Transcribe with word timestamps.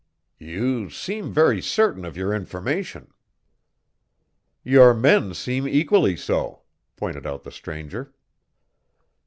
"You 0.39 0.89
seem 0.89 1.31
very 1.31 1.61
certain 1.61 2.05
of 2.05 2.17
your 2.17 2.33
information." 2.33 3.13
"Your 4.63 4.95
men 4.95 5.35
seem 5.35 5.67
equally 5.67 6.15
so," 6.17 6.63
pointed 6.95 7.27
out 7.27 7.43
the 7.43 7.51
stranger. 7.51 8.11